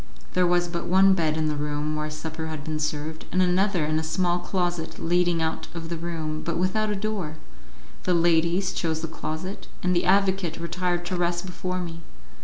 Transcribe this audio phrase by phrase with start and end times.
[0.33, 3.85] There was but one bed in the room where supper had been served, and another
[3.85, 7.37] in a small closet leading out of the room, but without a door.
[8.05, 12.01] The ladies chose the closet, and the advocate retired to rest before me.